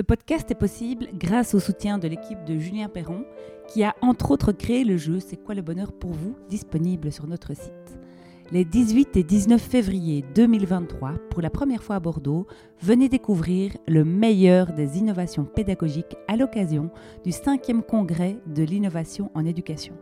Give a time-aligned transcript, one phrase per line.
[0.00, 3.26] Ce podcast est possible grâce au soutien de l'équipe de Julien Perron,
[3.68, 7.26] qui a entre autres créé le jeu C'est quoi le bonheur pour vous, disponible sur
[7.26, 8.00] notre site.
[8.50, 12.46] Les 18 et 19 février 2023, pour la première fois à Bordeaux,
[12.80, 16.88] venez découvrir le meilleur des innovations pédagogiques à l'occasion
[17.22, 19.92] du 5e congrès de l'innovation en éducation.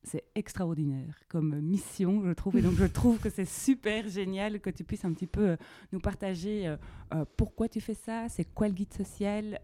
[0.05, 2.58] C'est extraordinaire comme mission, je trouve.
[2.58, 5.56] Et donc, je trouve que c'est super génial que tu puisses un petit peu euh,
[5.92, 6.77] nous partager euh,
[7.14, 9.58] euh, pourquoi tu fais ça, c'est quoi le guide social,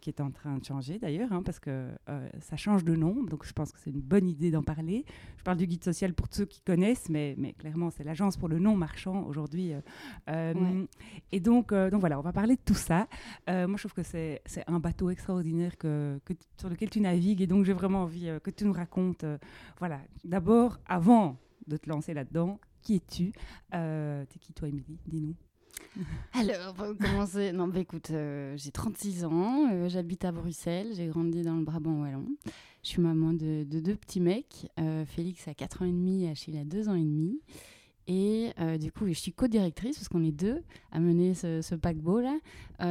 [0.00, 1.88] qui est en train de changer d'ailleurs, hein, parce que
[2.40, 3.22] ça change de nom.
[3.24, 5.04] Donc, je pense que c'est une bonne idée d'en parler.
[5.36, 8.48] Je parle du guide social pour ceux qui connaissent, mais, mais clairement, c'est l'agence pour
[8.48, 9.72] le non marchand aujourd'hui.
[10.28, 10.54] Ouais.
[11.32, 13.06] Et donc, donc, voilà, on va parler de tout ça.
[13.46, 16.18] Moi, je trouve que c'est un bateau extraordinaire que,
[16.56, 17.42] sur lequel tu navigues.
[17.42, 19.24] Et donc, j'ai vraiment envie que tu nous racontes.
[19.78, 21.36] Voilà, d'abord, avant
[21.66, 23.32] de te lancer là-dedans, qui es-tu?
[23.74, 24.98] Euh, T'es qui, toi, Émilie?
[25.06, 25.34] Dis-nous.
[26.32, 31.06] Alors, pour commencer, non, bah écoute, euh, j'ai 36 ans, euh, j'habite à Bruxelles, j'ai
[31.06, 32.26] grandi dans le Brabant wallon.
[32.82, 34.70] Je suis maman de, de deux petits mecs.
[34.78, 37.40] euh, Félix a 4 ans et demi, Achille a 2 ans et demi.
[38.06, 40.62] Et du coup, je suis co-directrice, parce qu'on est deux,
[40.92, 42.38] à mener ce, ce paquebot-là,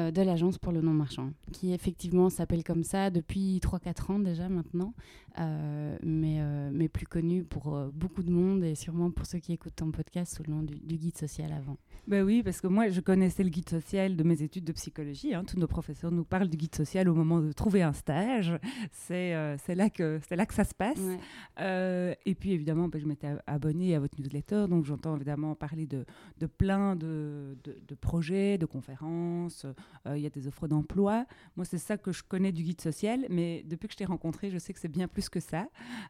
[0.09, 4.95] de l'Agence pour le non-marchand, qui effectivement s'appelle comme ça depuis 3-4 ans déjà maintenant,
[5.37, 9.53] mais, euh, mais plus connue pour euh, beaucoup de monde et sûrement pour ceux qui
[9.53, 11.77] écoutent ton podcast sous le nom du, du guide social avant.
[12.07, 15.33] Ben oui, parce que moi, je connaissais le guide social de mes études de psychologie.
[15.33, 15.43] hein.
[15.45, 18.53] Tous nos professeurs nous parlent du guide social au moment de trouver un stage.
[18.91, 20.99] C'est euh, là, que- c'est là que ça se passe.
[20.99, 21.17] Ouais.
[21.61, 25.55] Euh, et puis évidemment, ben, je m'étais ab- abonnée à votre newsletter, donc j'entends évidemment
[25.55, 26.05] parler de,
[26.39, 29.65] de plein de, de- de projets, de conférences.
[30.07, 31.25] Euh, Il y a des offres d'emploi.
[31.55, 34.49] Moi, c'est ça que je connais du guide social, mais depuis que je t'ai rencontré,
[34.49, 35.67] je sais que c'est bien plus que ça.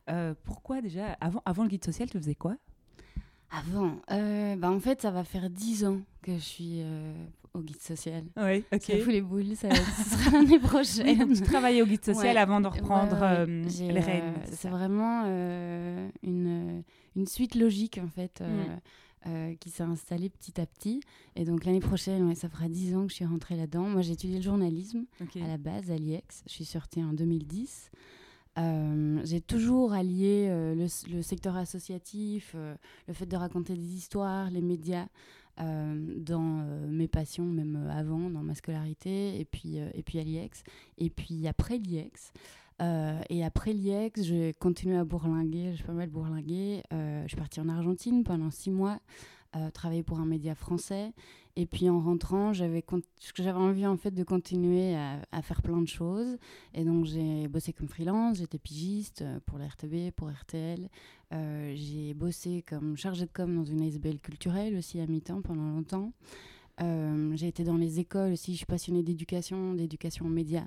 [0.10, 2.56] Euh, pourquoi déjà, avant, avant le guide social, tu faisais quoi?
[3.52, 7.14] Avant, euh, bah en fait, ça va faire 10 ans que je suis euh,
[7.54, 8.24] au guide social.
[8.36, 8.82] Oui, ok.
[8.82, 11.20] Ça fout les boules, ça, ce sera l'année Oui, prochaine.
[11.20, 12.42] donc tu travaillais au guide social Ouais.
[12.42, 14.34] avant de reprendre Ouais, ouais, j'ai, les rênes.
[14.46, 15.26] c'est ça vraiment
[16.24, 16.84] une,
[17.16, 19.30] une suite logique, en fait, Mm.
[19.30, 21.02] euh, qui s'est installée petit à petit.
[21.36, 23.84] Et donc, l'année prochaine, ouais, ça fera 10 ans que je suis rentrée là-dedans.
[23.84, 26.44] Moi, j'ai étudié le journalisme à la base à l'IEX.
[26.48, 27.92] Je suis sortie en 2010.
[28.60, 32.76] Euh, j'ai toujours allié euh, le, secteur associatif, euh,
[33.08, 35.08] le fait de raconter des histoires, les médias
[35.56, 40.64] dans mes passions, même avant, dans ma scolarité, et puis, et puis à l'IEX.
[40.98, 42.34] Et puis après l'IEX,
[43.30, 46.82] et après l'IEX, j'ai continué à bourlinguer, j'ai pas mal bourlingué.
[46.90, 48.98] Je suis partie en Argentine pendant six mois,
[49.76, 51.14] travailler pour un média français.
[51.56, 52.84] Et puis en rentrant, j'avais
[53.52, 56.38] envie en fait de continuer à, à faire plein de choses.
[56.74, 60.90] Et donc j'ai bossé comme freelance, j'étais pigiste euh, pour la RTB, pour RTL.
[61.32, 65.68] Euh, j'ai bossé comme chargée de com dans une ASBL culturelle aussi à mi-temps pendant
[65.68, 66.12] longtemps.
[66.82, 70.66] Euh, j'ai été dans les écoles aussi, je suis passionnée d'éducation, d'éducation aux médias.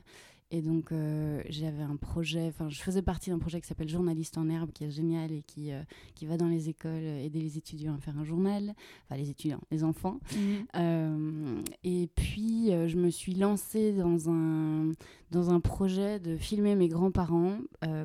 [0.52, 4.38] Et donc, euh, j'avais un projet, enfin, je faisais partie d'un projet qui s'appelle Journaliste
[4.38, 5.82] en herbe, qui est génial et qui, euh,
[6.14, 8.74] qui va dans les écoles aider les étudiants à faire un journal.
[9.04, 10.20] Enfin, les étudiants, les enfants.
[10.36, 10.66] Mhm.
[10.76, 14.92] Euh, et puis, je me suis lancée dans un,
[15.32, 17.58] dans un projet de filmer mes grands-parents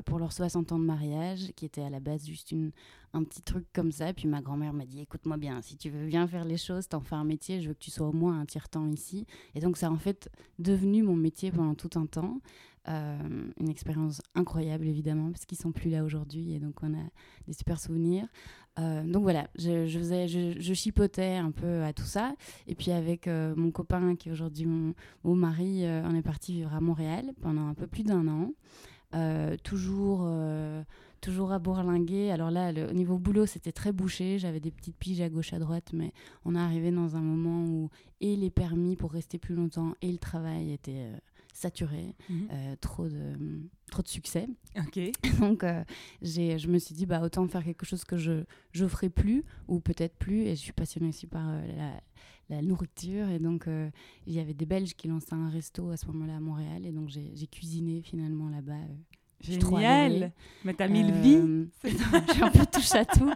[0.04, 2.72] pour leurs 60 ans de mariage, qui était à la base juste une,
[3.14, 4.12] un petit truc comme ça.
[4.12, 7.00] Puis ma grand-mère m'a dit écoute-moi bien, si tu veux bien faire les choses, t'en
[7.00, 9.26] fais un métier, je veux que tu sois au moins un tiers-temps ici.
[9.54, 12.40] Et donc, ça a en fait devenu mon métier pendant tout un temps.
[12.88, 13.16] Euh,
[13.60, 16.52] une expérience incroyable, évidemment, parce qu'ils sont plus là aujourd'hui.
[16.52, 17.04] Et donc, on a
[17.46, 18.26] des super souvenirs.
[18.78, 22.34] Euh, donc voilà, je, faisais, je, chipotais un peu à tout ça.
[22.66, 24.94] Et puis avec euh, mon copain, qui est aujourd'hui mon,
[25.24, 28.52] mon, mari, on est parti vivre à Montréal pendant un peu plus d'un an.
[29.62, 30.26] toujours
[31.22, 32.30] toujours à bourlinguer.
[32.30, 34.38] Alors là, le, au niveau boulot, c'était très bouché.
[34.38, 36.12] J'avais des petites piges à gauche, à droite, mais
[36.44, 37.88] on est arrivé dans un moment où
[38.20, 41.16] et les permis pour rester plus longtemps et le travail étaient euh,
[41.52, 42.14] saturés.
[42.28, 42.48] Mhm.
[42.50, 43.36] euh, trop, de,
[43.90, 44.48] trop de succès.
[44.76, 44.98] Ok.
[45.40, 45.84] Donc, euh,
[46.20, 49.80] je me suis dit, bah, autant faire quelque chose que je ne ferai plus, ou
[49.80, 50.42] peut-être plus.
[50.42, 53.28] Et je suis passionnée aussi par euh, la, la, nourriture.
[53.28, 53.68] Et donc,
[54.26, 56.86] il y avait des Belges qui lançaient un resto à ce moment-là à Montréal.
[56.86, 58.80] Et donc, j'ai cuisiné finalement là-bas
[59.42, 60.32] Génial
[60.64, 63.30] Mais t'as mille vies euh, Je suis un peu touche à tout.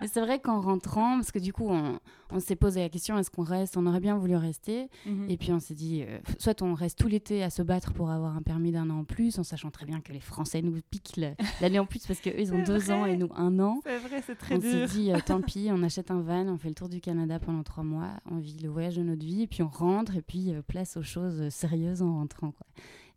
[0.00, 1.98] Mais c'est vrai qu'en rentrant, parce que du coup, on,
[2.32, 3.76] on s'est posé la question est-ce qu'on reste?
[3.76, 4.88] On aurait bien voulu rester.
[5.06, 5.28] Mhm.
[5.28, 8.10] Et puis on s'est dit euh, soit on reste tout l'été à se battre pour
[8.10, 10.78] avoir un permis d'un an en plus, en sachant très bien que les Français nous
[10.90, 11.20] piquent
[11.60, 12.94] l'année en plus parce qu'eux, ils ont deux vrai.
[12.94, 13.80] ans et nous un an.
[13.84, 14.70] C'est vrai, c'est très on dur.
[14.70, 17.00] On s'est dit euh, tant pis, on achète un van, on fait le tour du
[17.00, 20.16] Canada pendant trois mois, on vit le voyage de notre vie, et puis on rentre,
[20.16, 22.52] et puis euh, place aux choses sérieuses en rentrant.
[22.52, 22.66] Quoi.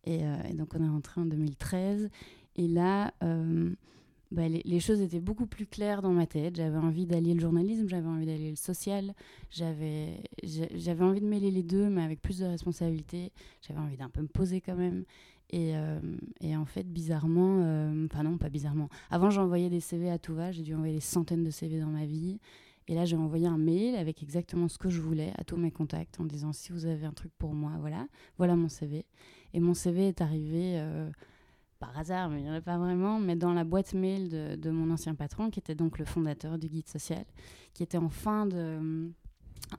[0.05, 2.09] Et, euh, et donc on est rentré en 2013.
[2.55, 3.71] Et là, euh,
[4.31, 6.55] bah, les, choses étaient beaucoup plus claires dans ma tête.
[6.55, 9.13] J'avais envie d'allier le journalisme, j'avais envie d'allier le social,
[9.50, 10.23] j'avais
[11.01, 13.31] envie de mêler les deux, mais avec plus de responsabilité.
[13.61, 15.03] J'avais envie d'un peu me poser quand même.
[15.50, 16.00] Et, euh,
[16.41, 17.57] et en fait, bizarrement,
[18.06, 18.89] enfin non, pas bizarrement.
[19.11, 20.51] Avant, j'envoyais des CV à tout va.
[20.51, 22.39] J'ai dû envoyer des centaines de CV dans ma vie.
[22.88, 25.71] Et là, j'ai envoyé un mail avec exactement ce que je voulais à tous mes
[25.71, 28.07] contacts en disant si vous avez un truc pour moi, voilà,
[28.38, 29.06] voilà mon CV.
[29.53, 31.09] Et mon CV est arrivé euh,
[31.79, 34.55] par hasard, mais il n'y en a pas vraiment, mais dans la boîte mail de,
[34.55, 37.25] de, mon ancien patron, qui était donc le fondateur du guide social,
[37.73, 39.11] qui était en fin de,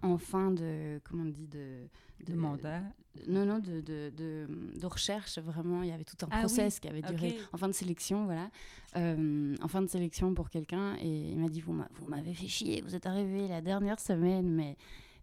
[0.03, 1.89] en fin de, comment on dit, de,
[2.25, 2.83] de, de mandat.
[3.29, 5.83] Non, non, de, de, recherche, vraiment.
[5.83, 6.81] Il y avait tout un ah process oui.
[6.81, 7.39] qui avait duré okay.
[7.53, 8.51] en fin de sélection, voilà.
[8.97, 10.97] Euh, en fin de sélection pour quelqu'un.
[11.01, 11.75] Et il m'a dit Vous
[12.09, 14.51] m'avez fait chier, vous êtes arrivé la dernière semaine.
[14.51, 14.77] mais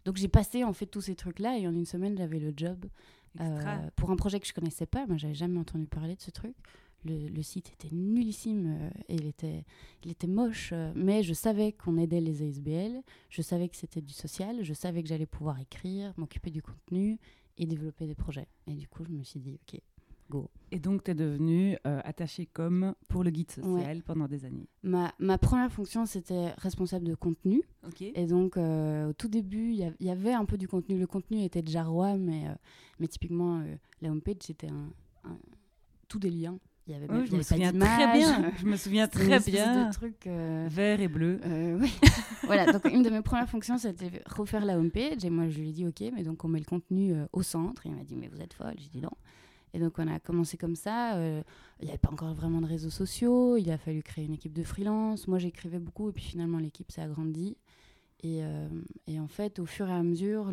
[0.04, 2.86] Donc j'ai passé en fait tous ces trucs-là et en une semaine, j'avais le job.
[3.40, 6.30] Euh, pour un projet que je connaissais pas, moi j'avais jamais entendu parler de ce
[6.30, 6.54] truc.
[7.04, 9.64] Le, site était nullissime euh, et il était,
[10.04, 14.00] il était moche, euh, mais je savais qu'on aidait les ASBL, je savais que c'était
[14.00, 17.18] du social, je savais que j'allais pouvoir écrire, m'occuper du contenu
[17.58, 18.46] et développer des projets.
[18.68, 19.80] Et du coup, je me suis dit, ok,
[20.70, 24.02] Et donc, tu es devenue euh, attachée com pour le guide social ouais.
[24.06, 27.62] pendant des années ma, ma, première fonction, c'était responsable de contenu.
[27.88, 28.12] Okay.
[28.14, 30.98] Et donc, euh, au tout début, il y, y, avait un peu du contenu.
[30.98, 32.54] Le contenu était déjà roi, mais, euh,
[33.00, 33.62] mais typiquement,
[34.00, 34.88] la homepage, c'était un,
[35.24, 35.36] un,
[36.08, 36.58] tout des liens.
[36.86, 38.52] Il y avait, oui, même, je, me souviens très bien.
[38.56, 39.88] je me souviens très bien.
[39.88, 41.38] De trucs, Vert et bleu.
[41.80, 41.92] oui.
[42.44, 45.22] voilà, donc une de mes premières fonctions, c'était refaire la homepage.
[45.24, 47.86] Et moi, je lui ai dit, OK, mais donc on met le contenu au centre.
[47.86, 48.74] Et il m'a dit, mais vous êtes folle.
[48.78, 49.10] J'ai dit, non.
[49.74, 51.16] Et donc, on a commencé comme ça.
[51.16, 51.42] Euh,
[51.80, 53.56] il n'y avait pas encore vraiment de réseaux sociaux.
[53.56, 55.26] Il a fallu créer une équipe de freelance.
[55.28, 56.10] Moi, j'écrivais beaucoup.
[56.10, 57.56] Et puis, finalement, l'équipe s'est agrandie.
[58.22, 58.68] Et, euh,
[59.06, 60.52] et, en fait, au fur et à mesure,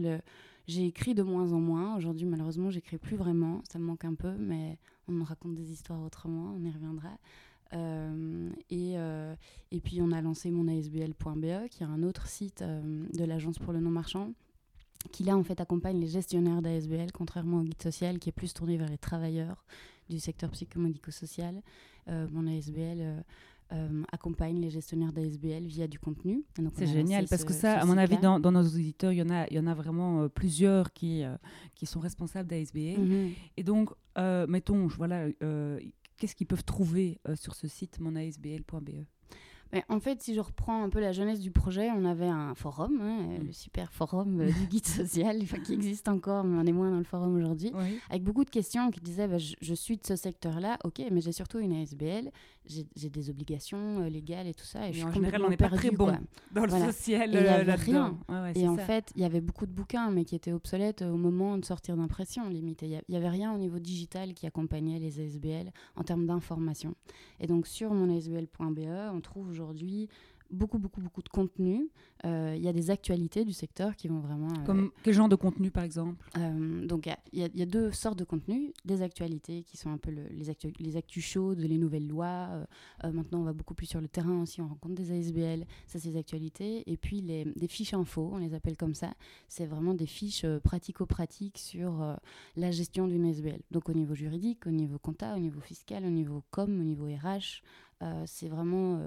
[0.68, 1.98] j'ai écrit de moins en moins.
[1.98, 3.62] Aujourd'hui, malheureusement, j'écris plus vraiment.
[3.69, 4.33] Ça me manque un peu.
[4.38, 4.77] Mais
[5.07, 6.56] on me raconte des histoires autrement.
[6.56, 7.18] On y reviendra.
[7.74, 8.95] Euh, et,
[9.71, 13.74] et puis, on a lancé mon ASBL.be, qui est un autre site de l'Agence pour
[13.74, 14.31] le non-marchand
[15.12, 18.54] qui là en fait accompagne les gestionnaires d'ASBL, contrairement au guide social qui est plus
[18.54, 19.66] tourné vers les travailleurs
[20.09, 21.62] du secteur psychomédico-social.
[22.09, 23.21] Euh, mon ASBL euh,
[23.71, 26.44] euh, accompagne les gestionnaires d'ASBL via du contenu.
[26.76, 29.21] C'est génial parce ce, que ça, à mon avis, dans, dans, nos auditeurs, il y
[29.21, 31.24] en a, il y en a vraiment plusieurs qui,
[31.76, 33.00] qui sont responsables d'ASBL.
[33.00, 33.06] Mhm.
[33.06, 33.33] Mm -hmm.
[33.57, 33.92] Et donc,
[34.47, 35.28] mettons, voilà,
[36.18, 39.06] qu'est-ce qu'ils peuvent trouver sur ce site monasbl.be
[39.71, 42.56] mais en fait, si je reprends un peu la jeunesse du projet, on avait un
[42.56, 43.45] forum, hein, mmh.
[43.45, 46.97] le super forum euh, du guide social, qui existe encore, mais on est moins dans
[46.97, 47.99] le forum aujourd'hui, oui.
[48.09, 51.21] avec beaucoup de questions qui disaient bah, je, je, suis de ce secteur-là, ok, mais
[51.21, 52.31] j'ai surtout une ASBL,
[52.66, 54.88] j'ai des obligations euh, légales et tout ça.
[54.88, 56.19] Et mais je en suis général, on n'est pas très bon quoi.
[56.52, 56.92] dans le voilà.
[56.92, 57.33] social.
[57.33, 58.18] Et il n'y avait là rien.
[58.30, 58.85] Ouais, ouais, et en ça.
[58.85, 61.97] fait, il y avait beaucoup de bouquins, mais qui étaient obsolètes au moment de sortir
[61.97, 62.83] d'impression, limite.
[62.83, 66.95] Il n'y avait rien au niveau digital qui accompagnait les ASBL en termes d'information.
[67.40, 70.09] Et donc, sur mon ASBL.be, on trouve aujourd'hui
[70.51, 71.89] beaucoup, beaucoup, beaucoup de contenu.
[72.23, 74.49] Il euh, y a des actualités du secteur qui vont vraiment...
[74.49, 76.30] Euh, Comme quel genre de contenu, par exemple?
[76.37, 78.71] Euh, Donc, il y, y, a deux sortes de contenus.
[78.85, 82.66] Des actualités qui sont un peu le, les, actu les actus chaudes, les nouvelles lois.
[83.04, 84.61] maintenant, on va beaucoup plus sur le terrain aussi.
[84.61, 85.66] On rencontre des ASBL.
[85.87, 86.83] Ça, c'est des actualités.
[86.92, 89.13] Et puis, les, des fiches info, on les appelle comme ça.
[89.47, 92.18] C'est vraiment des fiches pratico-pratiques sur
[92.56, 93.61] la gestion d'une ASBL.
[93.71, 97.06] Donc, au niveau juridique, au niveau compta, au niveau fiscal, au niveau com, au niveau
[97.06, 97.61] RH.
[98.25, 98.99] c'est vraiment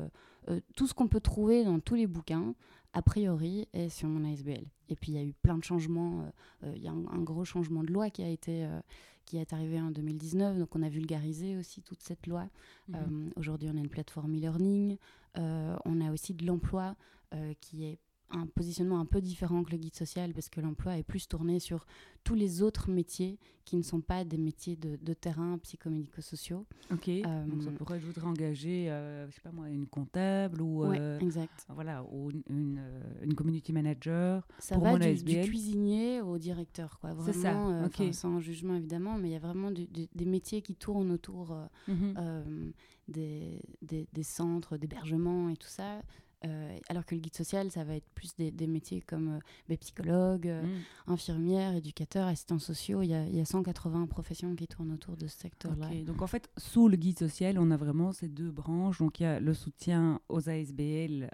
[0.77, 2.55] tout ce qu'on peut trouver dans tous les bouquins,
[2.93, 4.65] a priori, est sur mon ASBL.
[4.89, 6.31] Et puis il y a eu plein de changements.
[6.75, 8.67] Il y a un, gros changement de loi qui a été
[9.25, 10.59] qui est arrivé en 2019.
[10.59, 12.49] Donc on a vulgarisé aussi toute cette loi.
[12.89, 13.31] Mhm.
[13.37, 14.99] Aujourd'hui, on a une plateforme e-learning.
[15.37, 16.97] on a aussi de l'emploi
[17.61, 17.99] qui est
[18.33, 21.61] un positionnement un peu différent que le guide social parce que l'emploi est plus tourné
[21.61, 21.87] sur
[22.25, 26.67] tous les autres métiers qui ne sont pas des métiers de, de terrain psychomédico-sociaux.
[26.93, 27.09] Ok.
[27.09, 30.85] Euh, Donc ça pourrait, je voudrais engager, euh, je sais pas moi, une comptable ou
[30.85, 31.67] euh, exact.
[31.69, 32.81] Voilà, ou une,
[33.23, 34.47] une, community manager.
[34.59, 37.15] Ça va du, du, cuisinier au directeur, quoi.
[37.15, 38.13] Vraiment, ça.
[38.13, 41.57] sans jugement évidemment, mais il y a vraiment des métiers qui tournent autour
[41.89, 42.73] mhm.
[43.09, 46.03] des, des, des centres d'hébergement et tout ça.
[46.45, 49.77] Euh, alors que le guide social, ça va être plus des, métiers comme euh, ben,
[49.79, 51.13] psychologue, euh, mm.
[51.13, 53.03] infirmière, éducateur, assistant sociaux.
[53.03, 55.89] Il y, a, il y, a, 180 professions qui tournent autour de ce secteur-là.
[56.05, 58.99] Donc en fait, sous le guide social, on a vraiment ces deux branches.
[58.99, 61.31] Donc il y a le soutien aux ASBL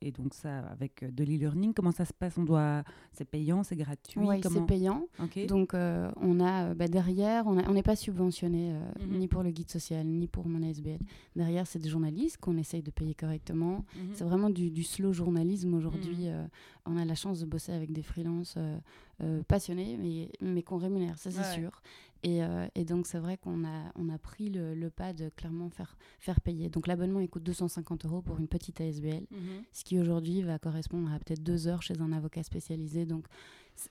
[0.00, 1.74] et donc ça avec de l'e-learning.
[1.74, 2.38] Comment ça se passe?
[2.38, 4.20] On doit, c'est payant, c'est gratuit?
[4.20, 5.08] Oui, c'est payant.
[5.48, 9.18] Donc on a ben, derrière, on n'est pas subventionné mm-hmm.
[9.18, 10.98] ni pour le guide social ni pour mon ASBL.
[11.36, 13.84] Derrière, c'est des journalistes qu'on essaye de payer correctement.
[13.96, 14.13] Mm-hmm.
[14.14, 16.26] C'est vraiment du, slow journalisme aujourd'hui.
[16.26, 16.28] Mm.
[16.28, 16.46] Euh,
[16.86, 18.78] on a la chance de bosser avec des freelances euh,
[19.22, 21.82] euh, passionnés, mais, mais qu'on rémunère, ça c'est sûr.
[22.26, 22.40] Et,
[22.74, 26.40] et, donc c'est vrai qu'on a, on a pris le, pas de clairement faire, faire
[26.40, 26.70] payer.
[26.70, 29.62] Donc l'abonnement il coûte 250 euros pour une petite ASBL, mm-hmm.
[29.72, 33.04] ce qui aujourd'hui va correspondre à peut-être deux heures chez un avocat spécialisé.
[33.04, 33.26] Donc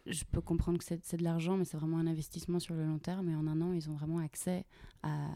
[0.08, 2.98] je peux comprendre que c'est de l'argent, mais c'est vraiment un investissement sur le long
[2.98, 3.30] terme.
[3.30, 4.66] Et en un an, ils ont vraiment accès
[5.04, 5.28] à,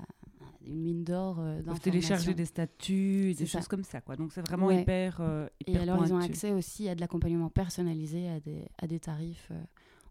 [0.68, 4.02] une mine d'or euh, télécharger des statuts, des choses comme ça.
[4.02, 4.16] Quoi.
[4.16, 8.30] Donc c'est vraiment hyper, euh, Et alors ils ont accès aussi à de l'accompagnement personnalisé,
[8.30, 9.48] à des, à des tarifs.
[9.52, 9.62] Euh,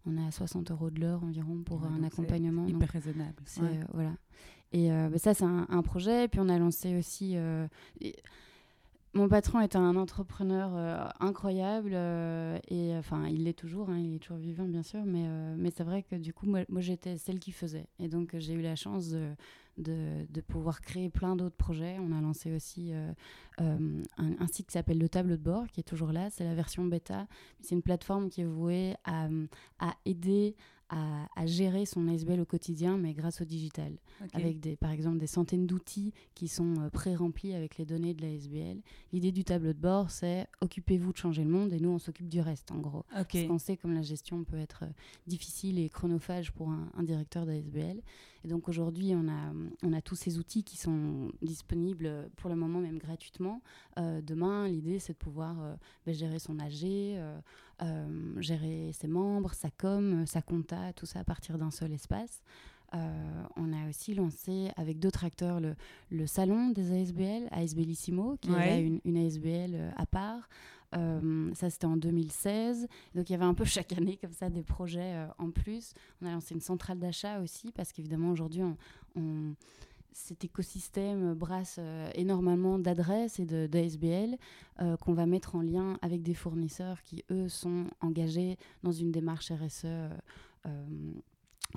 [0.05, 2.65] on est à 60 euros de l'heure environ pour un accompagnement.
[2.65, 3.43] Hyper raisonnable.
[3.93, 4.13] voilà.
[4.71, 6.25] Et bah, ça, c'est un, projet.
[6.25, 7.35] Et puis on a lancé aussi...
[9.13, 11.93] Mon patron est un entrepreneur incroyable
[12.69, 15.83] et enfin il l'est toujours, hein, il est toujours vivant bien sûr, mais, mais c'est
[15.83, 18.75] vrai que du coup moi, moi j'étais celle qui faisait et donc j'ai eu la
[18.75, 19.31] chance de,
[19.77, 21.97] de, pouvoir créer plein d'autres projets.
[21.99, 23.11] On a lancé aussi euh,
[23.61, 26.29] euh, un, site qui s'appelle Le Tableau de bord, qui est toujours là.
[26.29, 27.27] C'est la version bêta.
[27.61, 29.27] C'est une plateforme qui est vouée à,
[29.79, 30.55] à aider
[30.89, 33.93] à, gérer son ASBL au quotidien, mais grâce au digital.
[34.33, 38.21] Avec des, par exemple des centaines d'outils qui sont euh, pré-remplis avec les données de
[38.21, 38.81] l'ASBL.
[39.11, 42.29] L'idée du tableau de bord, c'est occupez-vous de changer le monde et nous, on s'occupe
[42.29, 43.05] du reste, en gros.
[43.11, 44.91] Parce qu'on sait comme la gestion peut être euh,
[45.27, 48.01] difficile et chronophage pour un, directeur d'ASBL.
[48.43, 49.51] Et donc aujourd'hui, on a,
[49.83, 53.61] on a tous ces outils qui sont disponibles pour le moment même gratuitement.
[53.97, 55.55] Euh, demain, l'idée, c'est de pouvoir
[56.05, 56.85] ben, gérer son AG,
[58.39, 62.41] gérer ses membres, sa com, sa compta tout ça à partir d'un seul espace.
[62.93, 65.75] Euh, on a aussi lancé avec d'autres acteurs le,
[66.09, 70.47] le, salon des ASBL, ASBLissimo, qui est une, une, ASBL euh, à part.
[70.95, 72.87] Euh, ça, c'était en 2016.
[73.15, 75.93] Donc, il y avait un peu chaque année comme ça des projets en plus.
[76.21, 78.61] On a lancé une centrale d'achat aussi, parce qu'évidemment, aujourd'hui,
[80.13, 81.79] cet écosystème brasse
[82.15, 84.37] énormément d'adresses et d'ASBL
[85.01, 89.51] qu'on va mettre en lien avec des fournisseurs qui, eux, sont engagés dans une démarche
[89.51, 90.09] RSE
[90.67, 91.13] euh,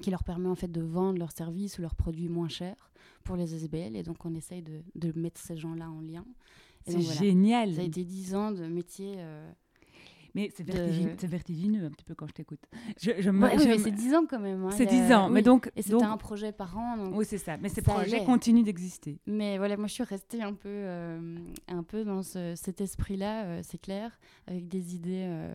[0.02, 2.93] qui leur permet en fait de vendre leurs services ou leurs produits moins chers
[3.25, 3.97] pour les SBL.
[3.97, 6.25] Et donc, on essaye de mettre ces gens-là en lien.
[6.87, 7.75] C'est génial.
[7.75, 9.14] Ça a été dix ans de métier.
[9.18, 9.50] Euh,
[10.34, 10.64] mais c'est
[11.26, 12.60] vertigineux, un petit peu quand je t'écoute.
[13.02, 13.10] Je,
[13.78, 14.64] c'est 10 ans quand même.
[14.64, 15.72] Hein, c'est 10 ans, mais donc...
[15.75, 16.96] Et c'était un projet par an.
[16.96, 17.56] Donc oui, c'est ça.
[17.56, 19.18] Mais ces projets continuent d'exister.
[19.26, 23.80] Mais voilà, moi je suis restée un peu, euh, un peu dans cet esprit-là, c'est
[23.80, 25.50] clair, avec des idées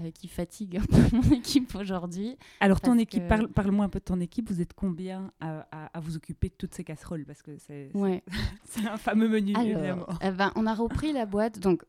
[0.00, 2.36] euh, qui fatigue un peu mon équipe aujourd'hui.
[2.60, 4.48] Alors, ton équipe, parle, parle-moi un peu de ton équipe.
[4.50, 7.24] Vous êtes combien à, à, vous occuper de toutes ces casseroles?
[7.24, 8.22] Parce que c'est, ouais.
[8.90, 10.06] un fameux menu, évidemment.
[10.22, 11.58] Eh ben, on a repris la boîte.
[11.58, 11.82] Donc,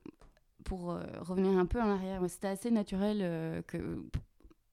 [0.64, 3.78] pour euh, revenir un peu en arrière, c'était assez naturel euh, que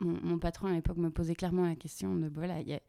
[0.01, 2.81] mon, mon, patron à l'époque me posait clairement la question de voilà, il y,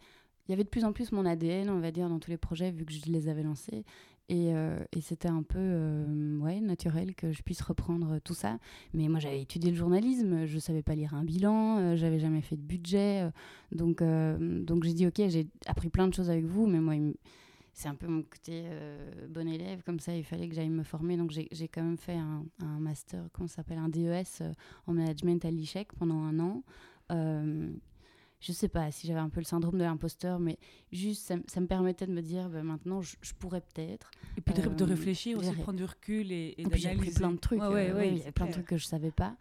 [0.49, 2.71] y, avait de plus en plus mon ADN, on va dire, dans tous les projets,
[2.71, 3.85] vu que je les avais lancés.
[4.27, 8.57] Et, euh, et c'était un peu euh, ouais, naturel que je puisse reprendre tout ça.
[8.93, 12.19] Mais moi, j'avais étudié le journalisme, je ne savais pas lire un bilan, euh, j'avais
[12.19, 13.29] jamais fait de budget.
[13.71, 16.95] donc, donc j'ai dit, OK, j'ai appris plein de choses avec vous, mais moi,
[17.73, 18.63] c'est un peu mon côté
[19.29, 21.17] bon élève, comme ça, il fallait que j'aille me former.
[21.17, 24.43] Donc, j'ai quand même fait un, un master, comment ça s'appelle, un DES
[24.87, 26.63] en management à l'ICHEC pendant un an
[28.39, 30.57] je sais pas si j'avais un peu le syndrome de l'imposteur, mais
[30.91, 34.11] juste ça, me permettait de me dire bah, maintenant je, pourrais peut-être.
[34.37, 37.31] Et puis de, euh, réfléchir aussi, prendre du recul et, et, puis j'ai appris plein
[37.31, 37.61] de trucs.
[37.61, 39.35] Euh, il y a plein de trucs que je savais pas.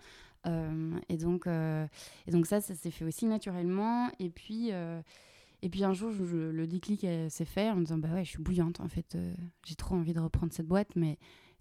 [0.46, 4.10] Euh, et, donc, et donc ça, ça s'est fait aussi naturellement.
[4.18, 8.24] Et puis, et puis un jour, le déclic s'est fait en me disant bah ouais,
[8.24, 9.16] je suis bouillante en fait.
[9.64, 11.18] j'ai trop envie de reprendre cette boîte, mais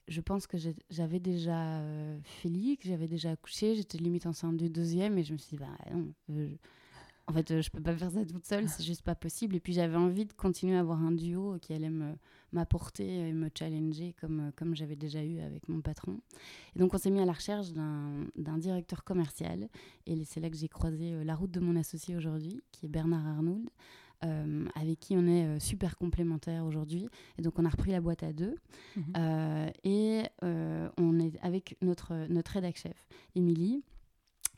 [0.07, 0.57] je pense que
[0.89, 1.81] j'avais déjà
[2.23, 5.93] Félix, j'avais déjà accouché, j'étais limite enceinte du deuxième et je me suis dit, bah
[5.93, 6.13] non,
[7.27, 9.55] en fait, euh, je peux pas faire ça toute seule, c'est juste pas possible.
[9.55, 11.91] Et puis j'avais envie de continuer à avoir un duo qui allait
[12.51, 16.19] m'apporter et me challenger comme, euh, comme j'avais déjà eu avec mon patron.
[16.75, 19.69] Et donc on s'est mis à la recherche d'un directeur commercial.
[20.05, 22.89] Et c'est là que j'ai croisé euh, la route de mon associé aujourd'hui, qui est
[22.89, 23.69] Bernard Arnould.
[24.75, 27.09] avec qui on est super complémentaires aujourd'hui.
[27.37, 28.55] Et donc, on a repris la boîte à deux.
[28.95, 29.71] Mhm.
[29.83, 30.23] et
[30.97, 33.83] on est avec notre, notre rédac chef, Émilie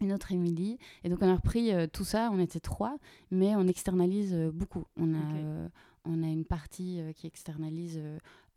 [0.02, 0.78] une autre Émilie.
[1.04, 2.98] Et donc on a repris euh, tout ça, on était trois,
[3.32, 4.86] mais on externalise euh, beaucoup.
[4.98, 5.68] On a, euh,
[6.06, 8.00] on a une partie qui externalise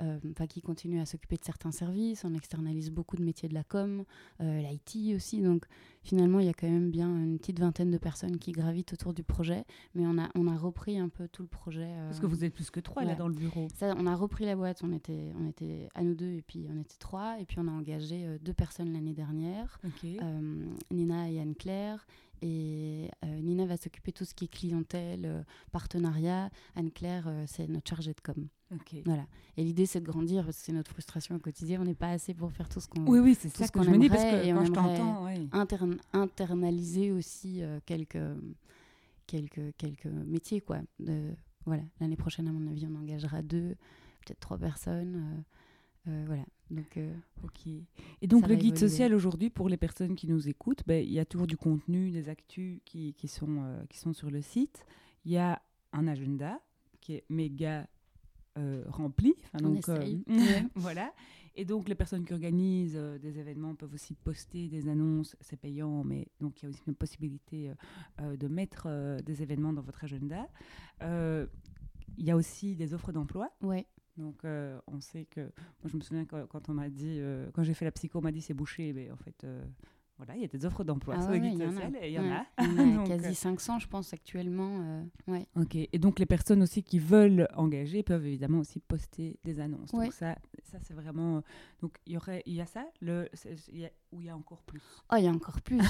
[0.03, 2.25] euh, qui continue à s'occuper de certains services.
[2.25, 4.05] On externalise beaucoup de métiers de la com,
[4.41, 5.41] euh, l'IT aussi.
[5.41, 5.67] Donc
[6.03, 9.13] finalement, il y a quand même bien une petite vingtaine de personnes qui gravitent autour
[9.13, 9.65] du projet.
[9.95, 11.89] Mais on a, on a repris un peu tout le projet.
[11.89, 13.69] Euh, Parce que vous êtes plus que trois là dans le bureau.
[13.75, 14.83] Ça, on a repris la boîte.
[14.85, 17.41] On était, on était à nous deux et puis on était trois.
[17.41, 19.81] Et puis on a engagé deux personnes l'année dernière.
[20.91, 22.07] Nina et Anne-Claire.
[22.43, 26.51] Et Nina va s'occuper de tout ce qui est clientèle, partenariat.
[26.77, 28.49] Anne-Claire, c'est notre chargée de com.
[29.07, 29.27] Voilà.
[29.57, 31.81] Et l'idée, c'est de grandir parce que c'est notre frustration au quotidien.
[31.81, 33.07] On n'est pas assez pour faire tout ce qu'on.
[33.07, 35.27] Oui, oui, c'est ça qu'on je me dis parce que et quand je t'entends,
[36.13, 38.19] internaliser aussi euh, quelques,
[39.27, 40.79] quelques, quelques métiers, quoi.
[40.99, 41.83] De, voilà.
[42.01, 43.77] L'année prochaine, à mon avis, on engagera deux,
[44.25, 45.45] peut-être trois personnes.
[46.07, 46.45] Euh, euh, voilà.
[46.71, 46.99] Donc,
[47.45, 47.67] ok.
[48.21, 51.19] Et donc, le guide social aujourd'hui, pour les personnes qui nous écoutent, ben, il y
[51.19, 54.85] a toujours du contenu, des actus qui, qui sont, qui sont sur le site.
[55.25, 56.61] Il y a un agenda
[57.01, 57.87] qui est méga
[58.59, 59.35] euh, rempli.
[59.61, 60.19] donc, euh,
[60.75, 61.13] voilà.
[61.55, 65.37] Et donc, les personnes qui organisent euh, des événements peuvent aussi poster des annonces.
[65.41, 67.73] C'est payant, mais donc il y a aussi une possibilité
[68.21, 70.49] de mettre des événements dans votre agenda.
[71.01, 73.51] Il y a aussi des offres d'emploi.
[73.63, 73.87] Ouais.
[74.19, 74.43] Donc,
[74.87, 75.41] on sait que.
[75.41, 77.21] Moi, je me souviens quand, quand on m'a dit.
[77.55, 78.93] quand j'ai fait la psycho, on m'a dit c'est bouché.
[78.93, 79.47] Mais en fait
[80.19, 82.45] voilà, il y a des offres d'emploi ah le et il y en a.
[82.59, 84.81] Il y a quasi 500, euh, je pense, actuellement.
[84.83, 85.47] Euh, ouais.
[85.55, 89.93] Ok, et donc les personnes aussi qui veulent engager peuvent évidemment aussi poster des annonces.
[89.93, 91.37] Donc ça, ça c'est vraiment.
[91.37, 91.41] Euh,
[91.81, 93.29] donc il y aurait, il y a ça, le,
[93.73, 94.83] il y a, où il y a encore plus.
[95.13, 95.81] Oh, il y a encore plus.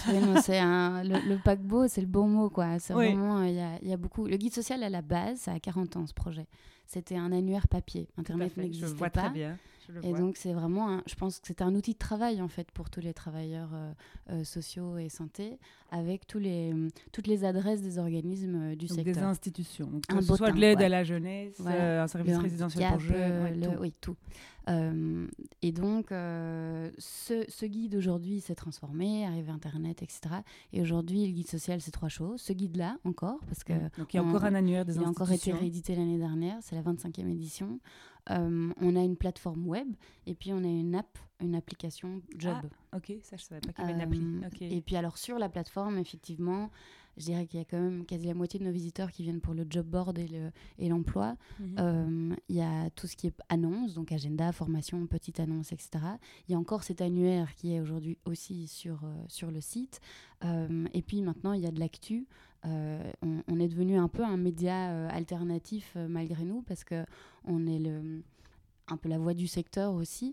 [0.42, 2.78] c'est un, le, paquebot, c'est le bon mot, quoi.
[2.80, 4.26] C'est vraiment, il y, a, il y, a, beaucoup.
[4.26, 6.46] Le guide social à la base, ça a 40 ans ce projet.
[6.88, 8.08] C'était un annuaire papier.
[8.16, 9.10] Internet n'existait pas.
[9.10, 9.58] Très bien
[10.02, 12.90] et donc, c'est vraiment, je pense que c'est un outil de travail, en fait, pour
[12.90, 13.92] tous les travailleurs euh,
[14.30, 15.58] euh, sociaux et santé,
[15.90, 16.74] avec tous les,
[17.12, 19.14] toutes les adresses des organismes euh, du donc secteur.
[19.14, 19.86] Des institutions.
[19.86, 23.76] Donc, que ce soit de l'aide à la jeunesse, un service résidentiel pour jeunes.
[23.80, 24.16] Oui, tout.
[25.62, 30.20] et donc, ce, ce, guide aujourd'hui s'est transformé, arrivé Internet, etc.
[30.72, 32.40] Et aujourd'hui, le guide social, c'est trois choses.
[32.40, 33.72] Ce guide-là, encore, parce que.
[33.96, 35.02] Donc, il y a encore un annuaire des il institutions.
[35.02, 37.80] Il a encore été réédité l'année dernière, c'est la 25e édition.
[38.30, 39.88] Euh, on a une plateforme web
[40.26, 42.56] et puis on a une app, une application job.
[42.92, 44.66] Ah, ok, ça je savais pas qu'il y avait une appli.
[44.66, 46.70] Euh, et puis alors sur la plateforme, effectivement,
[47.16, 49.40] je dirais qu'il y a quand même quasi la moitié de nos visiteurs qui viennent
[49.40, 51.36] pour le job board et l'emploi.
[51.58, 51.76] Mhm.
[51.78, 55.90] Euh, il y a tout ce qui est annonce, donc agenda, formation, petite annonce, etc.
[56.48, 60.00] Il y a encore cet annuaire qui est aujourd'hui aussi sur, sur le site.
[60.42, 62.26] et puis maintenant, il y a de l'actu.
[62.66, 67.04] Euh, on, est devenu un peu un média euh, alternatif euh, malgré nous parce que
[67.44, 68.22] on est le
[68.90, 70.32] un peu la voix du secteur aussi.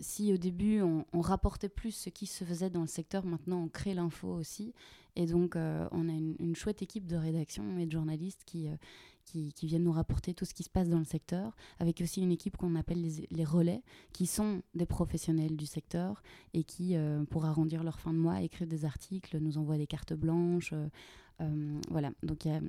[0.00, 3.68] si au début on, rapportait plus ce qui se faisait dans le secteur, maintenant on
[3.68, 4.74] crée l'info aussi.
[5.14, 8.68] Et donc on a une, chouette équipe de rédaction et de journalistes qui,
[9.24, 12.32] qui, viennent nous rapporter tout ce qui se passe dans le secteur, avec aussi une
[12.32, 16.96] équipe qu'on appelle les, relais, qui sont des professionnels du secteur et qui,
[17.30, 20.74] pour arrondir leur fin de mois, écrivent des articles, nous envoient des cartes blanches.
[21.40, 22.60] Euh, voilà, donc il y a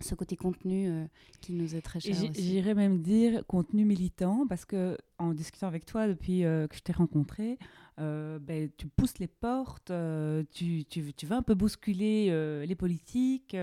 [0.00, 1.04] ce côté contenu euh,
[1.40, 2.14] qui nous est très cher.
[2.34, 6.82] J'irais même dire contenu militant, parce que en discutant avec toi depuis euh, que je
[6.82, 7.58] t'ai rencontré,
[8.00, 12.64] euh, ben, tu pousses les portes, euh, tu, tu, tu, vas un peu bousculer euh,
[12.64, 13.56] les politiques.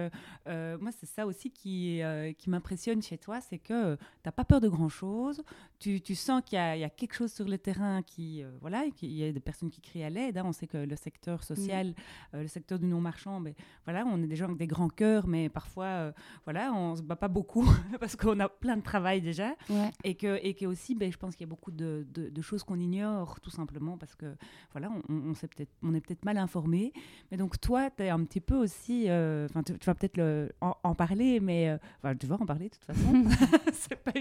[0.46, 2.02] moi, c'est ça aussi qui,
[2.38, 5.44] qui m'impressionne chez toi, c'est que tu n'as pas peur de grand-chose.
[5.80, 8.44] Tu, tu, sens qu'il y, y, a quelque chose sur le terrain qui...
[8.62, 10.38] voilà, il y a des personnes qui crient à l'aide.
[10.38, 10.44] Hein.
[10.46, 11.94] On sait que le secteur social,
[12.34, 13.54] le secteur du non-marchand, ben,
[13.86, 16.14] voilà, on est des gens avec des grands cœurs, mais parfois,
[16.44, 17.66] voilà, on ne se bat pas beaucoup
[18.00, 19.56] parce qu'on a plein de travail déjà.
[20.04, 22.42] Et que, et que aussi, ben, je pense qu'il y a beaucoup de, de, de
[22.42, 24.29] choses qu'on ignore, tout simplement parce que
[24.72, 26.94] voilà, on, on, peut-être, on est peut-être mal informé.
[27.32, 30.96] Mais donc toi, tu es un petit peu aussi, euh, enfin, tu, vas peut-être en,
[30.96, 33.26] parler, mais euh, tu vas en parler de toute façon.
[33.74, 34.19] c'est pas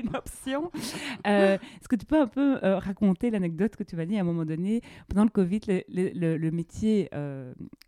[1.27, 4.25] Euh, est-ce que tu peux un peu raconter l'anecdote que tu m'as dit à un
[4.25, 7.09] moment donné pendant le Covid, le, le, métier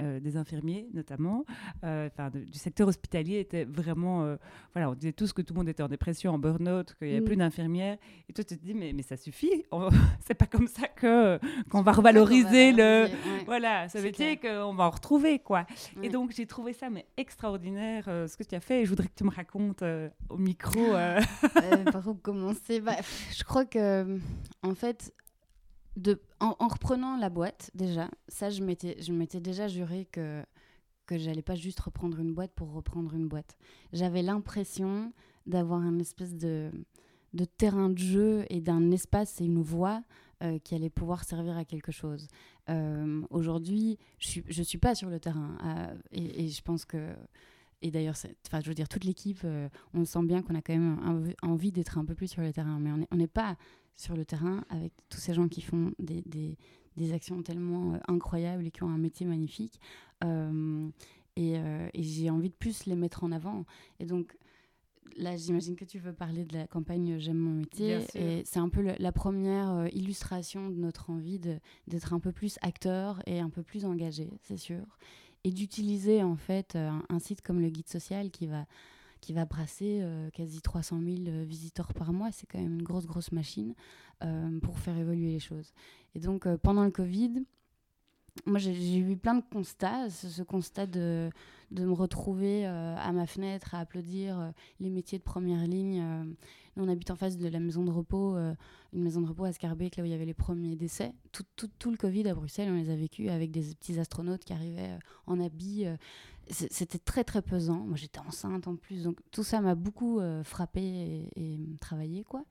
[0.01, 1.45] des infirmiers notamment,
[1.83, 4.37] du secteur hospitalier était vraiment,
[4.75, 7.15] voilà, on disait tous que tout le monde était en dépression, en burn-out, qu'il n'y
[7.15, 7.25] avait mm.
[7.25, 7.97] plus d'infirmières,
[8.29, 9.65] et toi tu te dis mais, mais ça suffit.
[10.21, 13.07] C'est pas comme ça qu'on va revaloriser le
[13.47, 15.67] voilà ce métier qu'on va en retrouver quoi.
[16.03, 18.83] Et donc j'ai trouvé ça mais extraordinaire euh, ce que tu as fait.
[18.83, 20.81] Et je voudrais que tu me racontes euh, au micro.
[20.81, 21.21] Euh.
[21.93, 22.15] par où
[22.55, 22.97] commencer bah,
[23.37, 24.19] Je crois que
[24.63, 25.15] en fait
[25.97, 30.43] de en, en, reprenant la boîte déjà, ça je m'étais je m'étais déjà juré que
[31.07, 33.57] que j'allais pas juste reprendre une boîte pour reprendre une boîte.
[33.93, 35.13] J'avais l'impression
[35.47, 36.71] d'avoir un espèce de
[37.33, 40.03] de terrain de jeu et d'un espace et une voie
[40.43, 42.27] euh, qui allait pouvoir servir à quelque chose.
[42.71, 47.15] Euh, aujourd'hui, je ne suis, pas sur le terrain euh, et, je pense que.
[47.83, 49.45] Et d'ailleurs, je veux dire, toute l'équipe,
[49.95, 52.79] on sent bien qu'on a quand même envie d'être un peu plus sur le terrain,
[52.79, 53.57] mais on n'est pas
[53.95, 56.57] sur le terrain avec tous ces gens qui font des, des,
[56.97, 59.81] des actions tellement incroyables et qui ont un métier magnifique.
[60.23, 63.65] et, et j'ai envie de plus les mettre en avant.
[63.99, 64.37] Et donc,
[65.17, 67.99] Là, j'imagine que tu veux parler de la campagne J'aime mon métier.
[68.15, 72.59] Et c'est un peu la première euh, illustration de notre envie d'être un peu plus
[72.63, 74.85] acteur et un peu plus engagé, c'est sûr.
[75.45, 78.67] Et d'utiliser en fait euh, un, site comme le Guide Social qui va,
[79.21, 82.31] qui va brasser euh, quasi 300 000 visiteurs par mois.
[82.33, 83.75] C'est quand même une grosse, grosse machine
[84.63, 85.73] pour faire évoluer les choses.
[86.15, 87.43] Et donc, pendant le Covid,
[88.47, 90.11] moi, j'ai eu plein de constats.
[90.11, 91.31] Ce, constat de,
[91.71, 96.01] de, me retrouver euh, à ma fenêtre à applaudir euh, les métiers de première ligne.
[96.01, 96.25] Euh.
[96.77, 99.97] on habite en face de la maison de repos, une maison de repos à Scarbeck,
[99.97, 101.13] là où il y avait les premiers décès.
[101.33, 104.45] Tout, tout, tout, le Covid à Bruxelles, on les a vécus avec des petits astronautes
[104.45, 105.87] qui arrivaient en habit.
[106.51, 107.85] C'était très, très pesant.
[107.87, 109.05] Moi, j'étais enceinte en plus.
[109.05, 112.45] Donc, tout ça m'a beaucoup frappé et, et, travaillé, quoi.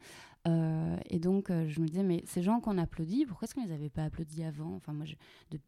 [0.48, 3.66] Euh, et donc, euh, je me disais, mais ces gens qu'on applaudit, pourquoi est-ce qu'on
[3.66, 4.76] les avait pas applaudis avant?
[4.76, 5.16] Enfin, moi, je,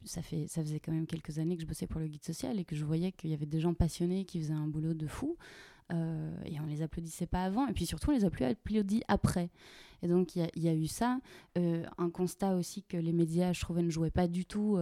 [0.06, 2.58] ça, fait, ça faisait quand même quelques années que je bossais pour le guide social
[2.60, 5.08] et que je voyais qu'il y avait des gens passionnés qui faisaient un boulot de
[5.08, 5.38] fou.
[5.92, 7.68] Euh, et on les applaudissait pas avant.
[7.68, 9.50] Et puis surtout, on les a plus applaudis après.
[10.04, 11.20] Et donc, il y, a eu ça.
[11.56, 14.80] un constat aussi que les médias, je trouvais, ne jouaient pas du tout.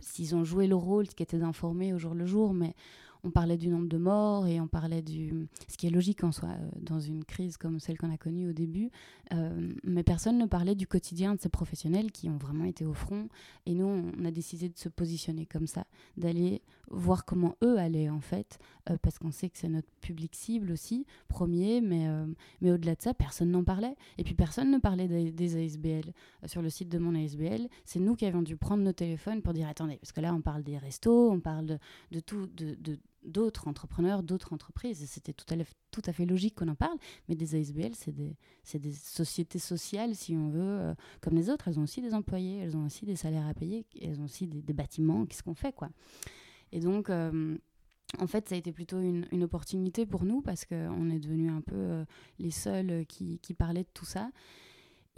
[0.00, 2.74] S'ils ont joué le rôle, qui était d'informer au jour le jour, mais
[3.28, 5.48] on parlait du nombre de morts et on parlait du...
[5.68, 8.48] Ce qui est logique en soi, euh, dans une crise comme celle qu'on a connue
[8.48, 8.90] au début.
[9.34, 12.94] Euh, mais personne ne parlait du quotidien de ces professionnels qui ont vraiment été au
[12.94, 13.28] front.
[13.66, 15.84] Et nous, on a décidé de se positionner comme ça,
[16.16, 20.34] d'aller voir comment eux allaient en fait, euh, parce qu'on sait que c'est notre public
[20.34, 22.06] cible aussi, premier, mais,
[22.62, 23.94] mais au-delà de ça, personne n'en parlait.
[24.16, 26.14] Et puis personne ne parlait des, ASBL.
[26.46, 29.52] sur le site de mon ASBL, c'est nous qui avions dû prendre nos téléphones pour
[29.52, 31.78] dire attendez, parce que là on parle des restos, on parle
[32.10, 35.04] de, tout, de, de d'autres entrepreneurs, d'autres entreprises.
[35.06, 35.56] C'était tout à,
[35.90, 36.96] tout à fait logique qu'on en parle,
[37.28, 38.36] mais des ASBL, c'est des,
[38.74, 41.68] des, sociétés sociales, si on veut, euh, comme les autres.
[41.68, 44.46] Elles ont aussi des employés, elles ont aussi des salaires à payer, elles ont aussi
[44.46, 45.90] des, bâtiments, qu'est-ce qu'on fait, quoi?
[46.72, 47.56] Et donc, euh,
[48.18, 51.50] en fait, ça a été plutôt une, une opportunité pour nous, parce qu'on est devenus
[51.50, 52.04] un peu euh,
[52.38, 54.30] les seuls qui, qui parlaient de tout ça.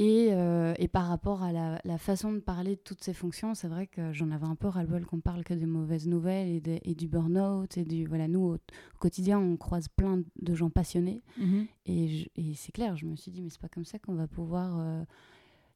[0.01, 3.87] Euh, et, par rapport à la, façon de parler de toutes ces fonctions, c'est vrai
[3.87, 7.77] que j'en avais un peu ras-le-bol qu'on parle que des mauvaises nouvelles et, du burn-out.
[7.77, 8.59] Et du, voilà, nous, au,
[8.99, 11.23] quotidien, on croise plein de gens passionnés.
[11.39, 11.67] Mhm.
[11.87, 14.79] Et, c'est clair, je me suis dit, mais c'est pas comme ça qu'on va pouvoir.
[14.79, 15.05] Euh,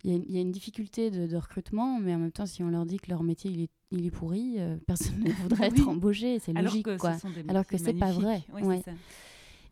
[0.05, 2.99] il y, a une difficulté de, recrutement, mais en même temps, si on leur dit
[2.99, 6.39] que leur métier il est, il est pourri, euh, personne ne voudrait être embauché.
[6.41, 7.31] C'est logique, Alors que quoi.
[7.49, 8.45] Alors que c'est pas vrai.
[8.53, 8.93] Ouais, ça.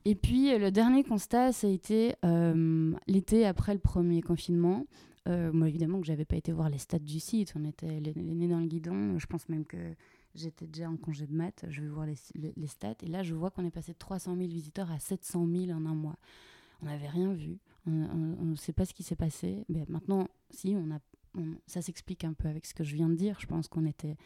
[0.05, 4.87] Et puis euh, le dernier constat, ça a été euh, l'été après le premier confinement.
[5.29, 7.53] Euh, moi, évidemment, que j'avais pas été voir les stats du site.
[7.57, 9.19] On était les, dans le guidon.
[9.19, 9.95] Je pense même que
[10.35, 11.65] j'étais déjà en congé de maths.
[11.69, 12.17] Je vais voir les,
[12.57, 12.97] les, stats.
[13.03, 15.87] Et là, je vois qu'on est passé de 300 000 visiteurs à 700 000 en
[15.87, 16.17] un mois.
[16.83, 17.59] On n'avait rien vu.
[17.87, 17.91] On
[18.45, 19.65] ne sait pas ce qui s'est passé.
[19.69, 20.99] Mais maintenant, si, on a,
[21.69, 23.39] ça s'explique un peu avec ce que je viens de dire.
[23.39, 24.17] Je pense qu'on était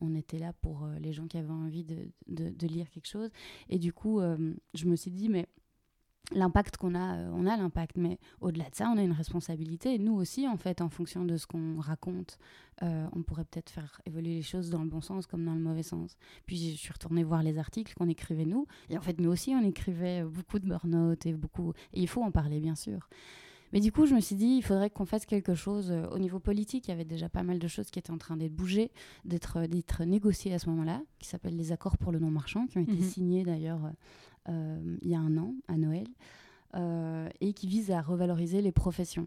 [0.00, 3.30] on était là pour euh, les gens qui avaient envie de, lire quelque chose.
[3.68, 5.46] Et du coup, euh, je me suis dit, mais
[6.32, 9.94] l'impact qu'on a, euh, on a l'impact, mais au-delà de ça, on a une responsabilité.
[9.94, 12.38] Et nous aussi, en fait, en fonction de ce qu'on raconte,
[12.80, 15.82] on pourrait peut-être faire évoluer les choses dans le bon sens comme dans le mauvais
[15.82, 16.16] sens.
[16.46, 18.68] Puis je suis retournée voir les articles qu'on écrivait nous.
[18.88, 21.72] Et en fait, nous aussi, on écrivait beaucoup de burn-out et beaucoup.
[21.92, 23.08] Et il faut en parler, bien sûr.
[23.72, 26.18] Mais du coup, je me suis dit, il faudrait qu'on fasse quelque chose euh, au
[26.18, 26.88] niveau politique.
[26.88, 28.90] Il y avait déjà pas mal de choses qui étaient en train d'être bougées,
[29.24, 32.82] d'être euh, négociées à ce moment-là, qui s'appellent les accords pour le non-marchand, qui ont
[32.82, 33.02] été mhm.
[33.02, 33.80] signés d'ailleurs
[34.48, 36.06] euh, il y a un an, à Noël,
[37.40, 39.26] et qui visent à revaloriser les professions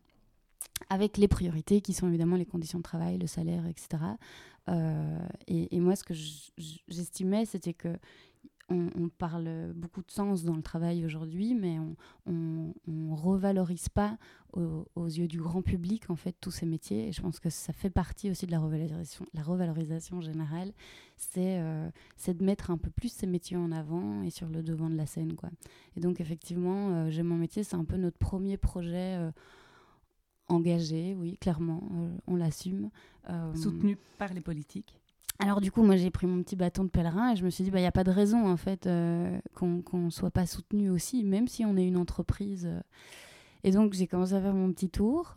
[0.90, 4.04] avec les priorités qui sont évidemment les conditions de travail, le salaire, etc.
[5.48, 6.14] et, et, moi, ce que
[6.88, 7.98] j'estimais, c'était que
[8.72, 11.78] on, parle beaucoup de sens dans le travail aujourd'hui, mais
[12.26, 14.18] on, ne revalorise pas
[14.54, 17.08] aux, yeux du grand public en fait tous ces métiers.
[17.08, 20.74] Et je pense que ça fait partie aussi de la revalorisation, générale,
[21.18, 21.90] c'est euh,
[22.28, 25.06] de mettre un peu plus ces métiers en avant et sur le devant de la
[25.06, 25.50] scène quoi.
[25.96, 29.18] Et donc effectivement, euh, j'ai mon métier, c'est un peu notre premier projet.
[29.18, 29.32] Euh,
[30.48, 31.82] engagé, oui, clairement,
[32.28, 32.90] on l'assume.
[33.56, 35.01] Soutenu par les politiques
[35.42, 37.64] alors du coup, moi j'ai pris mon petit bâton de pèlerin et je me suis
[37.64, 38.88] dit, bah, il n'y a pas de raison en fait
[39.56, 42.70] qu'on ne soit pas soutenu aussi, même si on est une entreprise.
[43.64, 45.36] Et donc j'ai commencé à faire mon petit tour.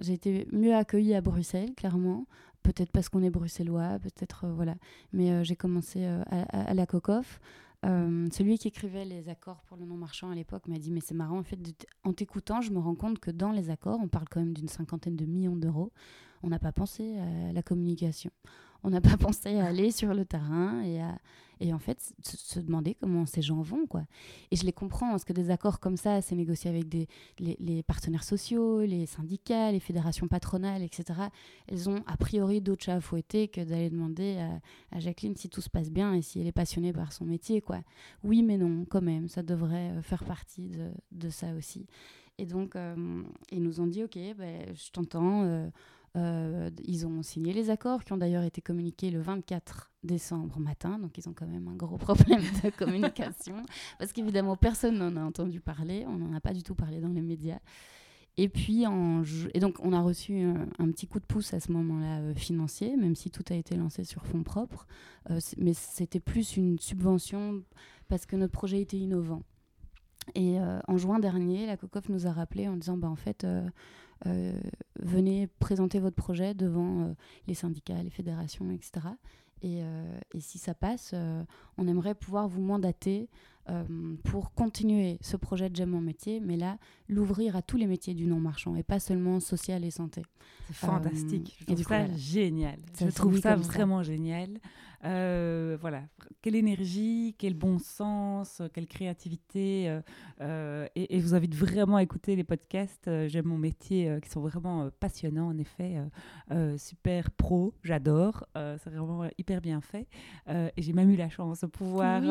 [0.00, 2.26] j'ai été mieux accueillie à Bruxelles, clairement
[2.62, 4.76] peut-être parce qu'on est bruxellois, peut-être euh, voilà.
[5.12, 7.40] Mais euh, j'ai commencé euh, à, la Cocoff.
[7.84, 11.14] celui qui écrivait les accords pour le non marchand à l'époque m'a dit mais c'est
[11.14, 11.58] marrant en fait
[12.02, 14.68] en t'écoutant je me rends compte que dans les accords on parle quand même d'une
[14.68, 15.92] cinquantaine de millions d'euros
[16.42, 18.32] on n'a pas pensé à la communication
[18.82, 21.18] on n'a pas pensé à aller sur le terrain et à,
[21.74, 24.04] en fait se, demander comment ces gens vont quoi.
[24.50, 26.86] Et je les comprends parce que des accords comme ça c'est négocié avec
[27.38, 31.20] les, partenaires sociaux les syndicats les fédérations patronales etc
[31.66, 34.38] elles ont a priori d'autres chats à fouetter que d'aller demander
[34.92, 37.60] à, Jacqueline si tout se passe bien et si elle est passionnée par son métier
[37.60, 37.80] quoi.
[38.22, 41.86] Oui mais non quand même ça devrait euh, faire partie de, de ça aussi.
[42.38, 45.68] Et donc euh, ils nous ont dit ok ben, je t'entends euh,
[46.16, 50.98] euh, ils ont signé les accords qui ont d'ailleurs été communiqués le 24 décembre matin,
[50.98, 53.64] donc ils ont quand même un gros problème de communication,
[53.98, 57.08] parce qu'évidemment personne n'en a entendu parler, on n'en a pas du tout parlé dans
[57.08, 57.58] les médias.
[58.40, 61.72] Et puis, en et donc, on a reçu un, petit coup de pouce à ce
[61.72, 64.86] moment-là euh, financier, même si tout a été lancé sur fonds propres.
[65.30, 67.64] Euh, mais c'était plus une subvention
[68.06, 69.42] parce que notre projet était innovant.
[70.34, 73.46] Et en juin dernier, la COCOF nous a rappelé en disant bah, en fait,
[74.26, 74.52] euh,
[74.98, 77.14] venez présenter votre projet devant euh,
[77.46, 79.06] les syndicats, les fédérations, etc.
[79.64, 81.14] Euh, et, si ça passe,
[81.76, 83.28] on aimerait pouvoir vous mandater
[84.24, 86.78] pour continuer ce projet de J'aime mon métier, mais là,
[87.08, 90.22] l'ouvrir à tous les métiers du non-marchand et pas seulement social et santé.
[90.66, 91.56] C'est fantastique.
[91.60, 92.78] je trouve ça génial.
[92.98, 94.58] je trouve ça vraiment génial.
[95.04, 96.02] Euh, voilà,
[96.42, 99.88] quelle énergie, quel bon sens, quelle créativité.
[99.88, 100.00] Euh,
[100.40, 103.08] euh, et, je vous invite vraiment à écouter les podcasts.
[103.28, 105.98] J'aime mon métier, qui sont vraiment passionnants, en effet.
[106.78, 108.46] super pro, j'adore.
[108.54, 110.08] c'est vraiment hyper bien fait.
[110.48, 112.22] et j'ai même eu la chance de pouvoir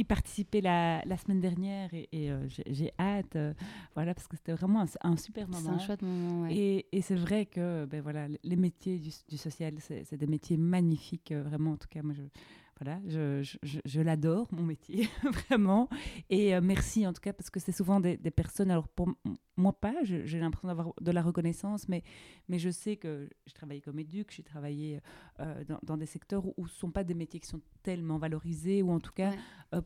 [0.00, 1.90] y participer la, la, semaine dernière.
[1.92, 2.30] Et,
[2.66, 3.36] j'ai hâte,
[3.94, 5.62] voilà, parce que c'était vraiment un, super moment.
[5.62, 9.36] C'est un chouette moment, Et, et c'est vrai que ben, voilà, les métiers du, du
[9.36, 12.22] social, c'est des métiers magnifiques vraiment, en tout cas, moi, je,
[12.80, 15.90] voilà, je, je, l'adore, mon métier, vraiment.
[16.30, 19.08] Et euh, merci, en tout cas, parce que c'est souvent des, personnes, alors pour
[19.58, 22.02] moi pas, j'ai l'impression d'avoir de la reconnaissance, mais,
[22.48, 25.00] mais je sais que je travaille comme éduc, j'ai travaillé
[25.40, 28.82] euh, dans, des secteurs où ce ne sont pas des métiers qui sont tellement valorisés,
[28.82, 29.32] ou en tout cas...
[29.74, 29.82] Euh,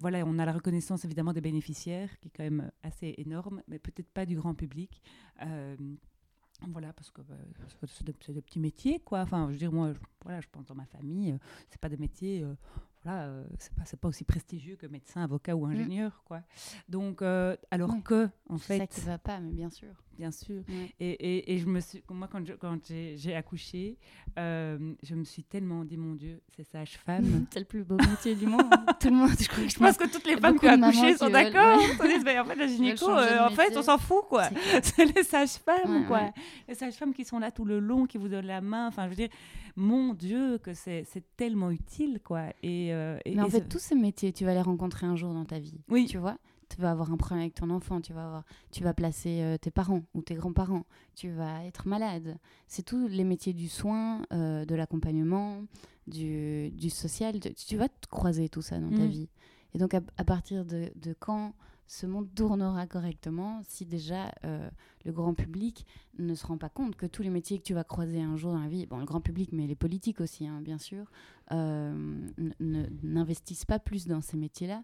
[0.00, 3.78] voilà, on a la reconnaissance évidemment des bénéficiaires, qui est quand même assez énorme, mais
[3.78, 5.00] peut-être pas du grand public.
[6.70, 7.34] Voilà, parce que bah,
[7.86, 9.20] c'est des, petits métiers, quoi.
[9.20, 11.38] Enfin, je veux dire, moi, je, voilà, je pense dans ma famille, euh,
[11.70, 12.54] c'est pas des métiers, euh,
[13.02, 16.42] voilà, euh, c'est pas, pas aussi prestigieux que médecin, avocat ou ingénieur, quoi.
[16.88, 17.22] Donc,
[17.70, 18.78] alors que, en fait.
[18.78, 20.62] Ça qui va pas, mais bien sûr bien sûr.
[21.00, 23.96] Et, et, et, je me suis, moi, quand, quand j'ai accouché,
[24.38, 27.46] euh, je me suis tellement dit, mon Dieu, c'est sage-femme.
[27.50, 28.70] c'est le plus beau métier du monde.
[29.00, 31.28] Tout le monde, je, crois, je pense que toutes les femmes qui ont accouché sont
[31.28, 31.78] d'accord.
[31.78, 32.38] Ouais.
[32.38, 34.48] en fait, la gynéco, euh, en fait, on s'en fout, quoi.
[34.82, 36.30] C'est les sages-femmes, quoi.
[36.68, 38.86] Les sages-femmes qui sont là tout le long, qui vous donnent la main.
[38.88, 39.28] Enfin, je veux dire,
[39.76, 42.46] mon Dieu, que c'est tellement utile, quoi.
[42.62, 45.44] Et, euh, Mais en fait, tous ces métiers, tu vas les rencontrer un jour dans
[45.44, 45.80] ta vie.
[45.88, 46.06] Oui.
[46.06, 46.38] Tu vois
[46.74, 49.56] tu vas avoir un problème avec ton enfant, tu vas, avoir, tu vas placer euh,
[49.56, 50.84] tes parents ou tes grands-parents,
[51.14, 52.36] tu vas être malade.
[52.66, 55.62] C'est tous les métiers du soin, euh, de l'accompagnement,
[56.08, 57.38] du, du, social.
[57.38, 59.08] Tu, vas te croiser tout ça dans ta mm.
[59.08, 59.28] vie.
[59.72, 61.54] Et donc, à, partir de, de, quand
[61.86, 64.68] ce monde tournera correctement si déjà euh,
[65.04, 65.86] le grand public
[66.18, 68.52] ne se rend pas compte que tous les métiers que tu vas croiser un jour
[68.52, 71.06] dans la vie, bon, le grand public, mais les politiques aussi, hein, bien sûr,
[72.60, 74.82] n'investissent pas plus dans ces métiers-là.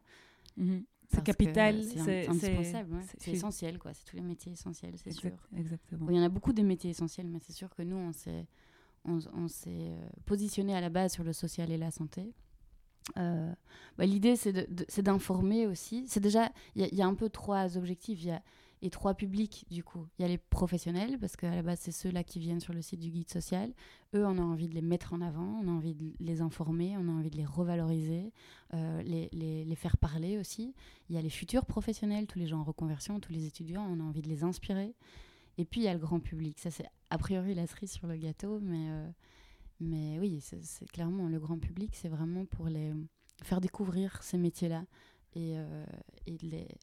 [0.57, 0.83] Mm-hmm.
[1.12, 3.92] C'est capital, c'est indispensable, c'est essentiel, quoi.
[3.94, 5.33] C'est tous les métiers essentiels, c'est sûr.
[5.57, 6.09] Exactement.
[6.09, 8.46] il y en a beaucoup des métiers essentiels, mais c'est sûr que nous, on s'est
[9.05, 12.33] on, euh, positionné à la base sur le social et la santé.
[13.16, 13.53] Euh,
[13.99, 16.05] bah, L'idée, c'est d'informer aussi.
[16.07, 18.23] C'est déjà, il y, y, a un peu trois objectifs.
[18.23, 18.42] Il y a
[18.83, 20.07] et trois publics du coup.
[20.19, 22.83] Il y a les professionnels, parce qu'à la base, c'est ceux-là qui viennent sur le
[22.83, 23.73] site du guide social.
[24.14, 26.97] Eux, on a envie de les mettre en avant, on a envie de les informer,
[26.97, 28.33] on a envie de les revaloriser,
[28.75, 30.75] euh, les, les, les, faire parler aussi.
[31.09, 34.01] Il y a les futurs professionnels, tous les gens en reconversion, tous les étudiants, on
[34.01, 34.95] a envie de les inspirer.
[35.59, 36.59] Et puis, il y a le grand public.
[36.59, 39.11] Ça, c'est a priori la cerise sur le gâteau, mais, euh,
[39.81, 42.93] mais oui, c'est clairement le grand public, c'est vraiment pour les
[43.43, 44.85] faire découvrir ces métiers-là
[45.35, 45.85] et, euh,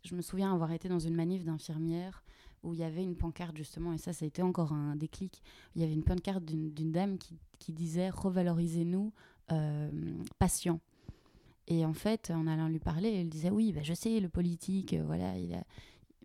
[0.03, 2.23] je me souviens avoir été dans une manif d'infirmières
[2.63, 5.41] où il y avait une pancarte justement, et ça, ça a été encore un déclic.
[5.75, 9.13] Il y avait une pancarte d'une dame qui, qui, disait Revalorisez-nous,
[9.51, 9.91] euh,
[10.39, 10.79] patients.
[11.67, 14.93] Et en fait, en allant lui parler, elle disait Oui, bah, je sais, le politique,
[14.93, 15.63] euh, voilà, il a...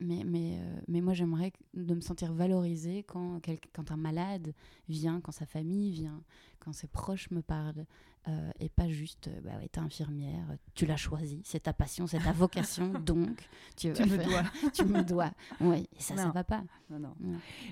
[0.00, 3.40] mais, mais, euh, mais moi, j'aimerais de me sentir valorisée quand,
[3.72, 4.54] quand un malade
[4.88, 6.22] vient, quand sa famille vient,
[6.60, 7.86] quand ses proches me parlent.
[8.28, 12.06] Euh, et pas juste, euh, bah ouais, t'es infirmière, tu l'as choisi, c'est ta passion,
[12.06, 14.42] c'est ta vocation, donc tu, me dois.
[14.72, 15.32] tu me dois.
[15.60, 16.62] Oui, et ça, ça va pas.
[16.88, 17.14] Non, non.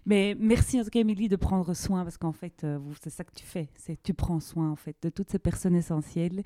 [0.07, 3.23] Mais merci en tout cas, Émilie, de prendre soin, parce qu'en fait, euh, c'est ça
[3.23, 6.43] que tu fais, c'est tu prends soin en fait de toutes ces personnes essentielles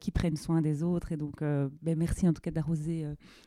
[0.00, 1.12] qui prennent soin des autres.
[1.12, 3.04] Et donc, ben, merci en tout cas d'arroser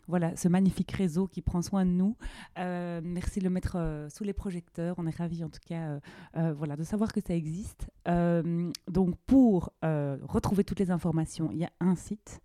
[0.07, 2.15] voilà, ce magnifique réseau qui prend soin de nous.
[2.57, 4.95] merci de le mettre sous les projecteurs.
[4.99, 5.99] On est ravis en tout cas
[6.33, 7.87] voilà, de savoir que ça existe.
[8.05, 12.41] donc, pour euh, retrouver toutes les informations, il y a un site.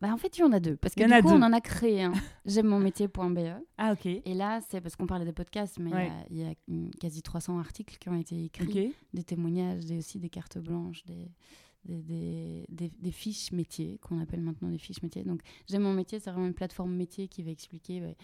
[0.00, 0.76] Bah, en fait, il y en a deux.
[0.76, 2.12] Parce que du coup, on en a créé un.
[2.44, 3.38] J'aime mon métier.be.
[3.78, 4.06] Ah, ok.
[4.06, 6.54] Et là, c'est parce qu'on parlait des podcasts, mais il y, a
[7.00, 11.30] quasi 300 articles qui ont été écrits, des témoignages, des, aussi des cartes blanches, des,
[11.86, 15.24] des, des, des, fiches métiers, qu'on appelle maintenant des fiches métiers.
[15.24, 18.14] Donc, J'aime mon métier, c'est vraiment une plateforme métier qui va expliquer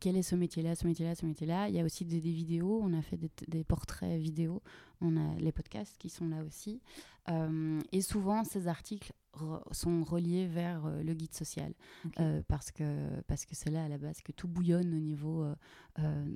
[0.00, 1.68] quel est ce métier-là, ce métier-là, ce métier-là.
[1.68, 4.62] Il y a aussi des, vidéos, on a fait des, portraits vidéo,
[5.00, 6.80] on a les podcasts qui sont là aussi.
[7.28, 9.12] Euh, et souvent, ces articles
[9.70, 11.72] sont reliés vers euh, le guide social
[12.20, 12.84] euh, parce que
[13.26, 15.46] parce que c'est là à la base que tout bouillonne au niveau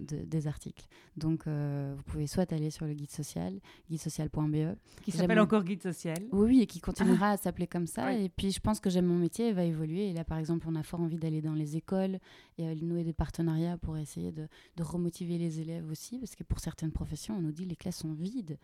[0.02, 0.86] des articles.
[1.16, 3.58] Donc, vous pouvez soit aller sur le guide social,
[3.90, 4.76] guidesocial.be.
[5.02, 6.18] Qui s'appelle encore guide social.
[6.32, 8.12] Oui, oui, et qui continuera à s'appeler comme ça.
[8.12, 10.10] Et puis, je pense que j'aime mon métier, il va évoluer.
[10.10, 12.18] Et là, par exemple, on a fort envie d'aller dans les écoles
[12.58, 16.60] et nouer des partenariats pour essayer de, de remotiver les élèves aussi, parce que pour
[16.60, 18.58] certaines professions, on nous dit les classes sont vides.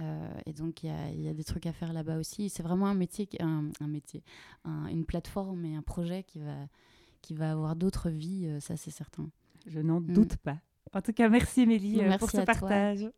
[0.00, 2.48] Euh, et donc, il y, a, des trucs à faire là-bas aussi.
[2.48, 4.22] C'est vraiment un métier, un, un métier
[4.90, 6.54] une plateforme et un projet qui va,
[7.22, 9.28] qui va avoir d'autres vies, euh, ça c'est certain.
[9.66, 10.12] Je n'en mm.
[10.12, 10.56] doute pas.
[10.92, 13.08] En tout cas, merci Mélie euh, pour ce partage.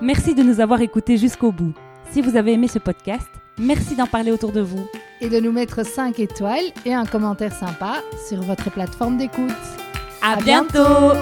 [0.00, 1.74] Merci de nous avoir écoutés jusqu'au bout.
[2.12, 4.86] Si vous avez aimé ce podcast, merci d'en parler autour de vous.
[5.20, 9.50] Et de nous mettre 5 étoiles et un commentaire sympa sur votre plateforme d'écoute.
[10.22, 11.14] À, bientôt